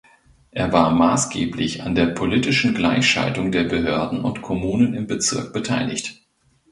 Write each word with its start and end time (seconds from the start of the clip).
Er 0.49 0.73
war 0.73 0.89
maßgeblich 0.89 1.83
an 1.83 1.93
der 1.93 2.07
politischen 2.07 2.73
Gleichschaltung 2.73 3.51
der 3.51 3.65
Behörden 3.65 4.21
und 4.23 4.41
Kommunen 4.41 4.95
im 4.95 5.05
Bezirk 5.05 5.53
beteiligt. 5.53 6.23